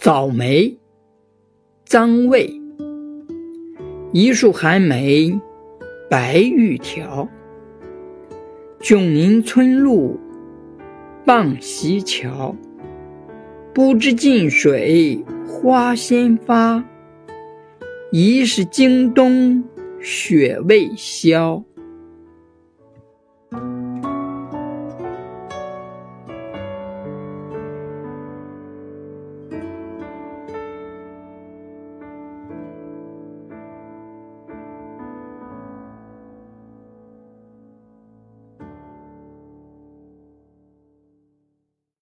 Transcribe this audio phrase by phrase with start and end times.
[0.00, 0.78] 早梅，
[1.84, 2.48] 张卫。
[4.12, 5.36] 一树寒梅，
[6.08, 7.28] 白玉条。
[8.80, 10.16] 迥临春路，
[11.24, 12.54] 傍溪桥。
[13.74, 16.84] 不知近水花先发，
[18.12, 19.64] 疑是经冬
[20.00, 21.64] 雪未消。